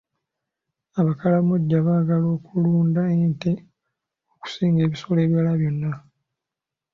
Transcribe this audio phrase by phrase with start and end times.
[0.99, 3.01] Abakalamojja baagala okulunda
[3.31, 3.51] nte
[4.33, 5.91] okusinga ebisolo ebirala byonna.